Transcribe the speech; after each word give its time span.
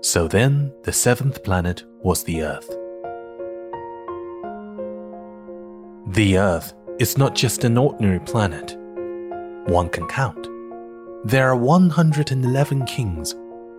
So 0.00 0.28
then, 0.28 0.72
the 0.84 0.92
seventh 0.92 1.42
planet 1.42 1.82
was 2.02 2.22
the 2.22 2.42
Earth. 2.42 2.68
The 6.14 6.38
Earth 6.38 6.72
is 7.00 7.18
not 7.18 7.34
just 7.34 7.64
an 7.64 7.76
ordinary 7.76 8.20
planet. 8.20 8.76
One 9.68 9.88
can 9.88 10.06
count. 10.06 10.46
There 11.24 11.48
are 11.48 11.56
111 11.56 12.86
kings, 12.86 13.34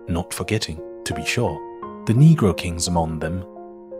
not 0.08 0.34
forgetting, 0.34 0.78
to 1.04 1.14
be 1.14 1.24
sure, 1.24 1.58
the 2.04 2.12
Negro 2.12 2.54
kings 2.54 2.86
among 2.86 3.18
them, 3.18 3.42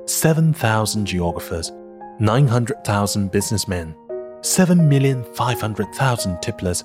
7,000 0.07 1.07
geographers, 1.07 1.73
900,000 2.19 3.33
businessmen, 3.33 3.95
7,500,000 4.43 6.43
tipplers, 6.43 6.85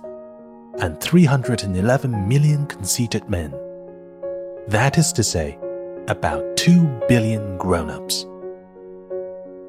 and 0.79 1.01
311 1.01 2.25
million 2.27 2.65
conceited 2.67 3.29
men. 3.29 3.53
That 4.67 4.97
is 4.97 5.13
to 5.13 5.23
say, 5.23 5.57
about 6.07 6.57
2 6.57 7.01
billion 7.07 7.55
grown 7.57 7.91
ups. 7.91 8.25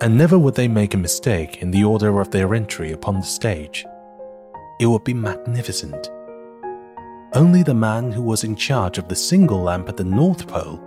And 0.00 0.16
never 0.16 0.38
would 0.38 0.55
they 0.55 0.69
make 0.69 0.94
a 0.94 0.98
mistake 0.98 1.62
in 1.62 1.70
the 1.70 1.84
order 1.84 2.20
of 2.20 2.30
their 2.30 2.55
entry 2.55 2.92
upon 2.92 3.16
the 3.16 3.22
stage. 3.22 3.84
It 4.80 4.86
would 4.86 5.05
be 5.05 5.14
magnificent. 5.14 6.11
Only 7.34 7.62
the 7.62 7.75
man 7.75 8.12
who 8.12 8.22
was 8.22 8.44
in 8.44 8.56
charge 8.56 8.98
of 8.98 9.08
the 9.08 9.16
single 9.16 9.60
lamp 9.60 9.88
at 9.88 9.97
the 9.97 10.05
North 10.05 10.47
Pole 10.47 10.83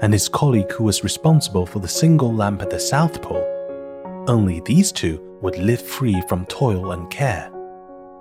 and 0.00 0.12
his 0.12 0.28
colleague 0.28 0.72
who 0.72 0.84
was 0.84 1.04
responsible 1.04 1.66
for 1.66 1.78
the 1.78 1.88
single 1.88 2.32
lamp 2.32 2.62
at 2.62 2.70
the 2.70 2.80
South 2.80 3.20
Pole, 3.20 3.46
only 4.28 4.60
these 4.60 4.90
two 4.90 5.20
would 5.42 5.58
live 5.58 5.82
free 5.82 6.20
from 6.28 6.46
toil 6.46 6.92
and 6.92 7.10
care. 7.10 7.50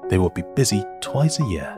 They 0.10 0.18
would 0.18 0.34
be 0.34 0.44
busy 0.56 0.84
twice 1.02 1.40
a 1.40 1.46
year. 1.46 1.76